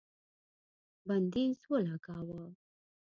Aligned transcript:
بندیز 1.07 1.57
ولګاوه 1.71 2.41